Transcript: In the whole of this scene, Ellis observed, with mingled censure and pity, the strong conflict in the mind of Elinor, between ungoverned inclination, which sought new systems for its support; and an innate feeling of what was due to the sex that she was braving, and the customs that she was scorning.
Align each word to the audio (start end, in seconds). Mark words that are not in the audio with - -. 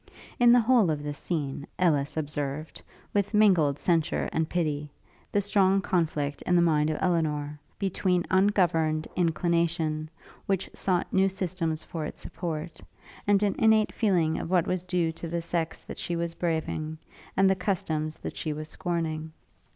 In 0.39 0.51
the 0.51 0.61
whole 0.61 0.89
of 0.89 1.03
this 1.03 1.19
scene, 1.19 1.67
Ellis 1.77 2.17
observed, 2.17 2.81
with 3.13 3.35
mingled 3.35 3.77
censure 3.77 4.27
and 4.33 4.49
pity, 4.49 4.89
the 5.31 5.41
strong 5.41 5.79
conflict 5.79 6.41
in 6.41 6.55
the 6.55 6.61
mind 6.63 6.89
of 6.89 6.97
Elinor, 6.99 7.59
between 7.77 8.25
ungoverned 8.31 9.07
inclination, 9.15 10.09
which 10.47 10.71
sought 10.73 11.13
new 11.13 11.29
systems 11.29 11.83
for 11.83 12.03
its 12.03 12.19
support; 12.19 12.81
and 13.27 13.43
an 13.43 13.53
innate 13.59 13.91
feeling 13.93 14.39
of 14.39 14.49
what 14.49 14.65
was 14.65 14.83
due 14.83 15.11
to 15.11 15.27
the 15.27 15.43
sex 15.43 15.83
that 15.83 15.99
she 15.99 16.15
was 16.15 16.33
braving, 16.33 16.97
and 17.37 17.47
the 17.47 17.55
customs 17.55 18.17
that 18.17 18.35
she 18.35 18.53
was 18.53 18.69
scorning. 18.69 19.31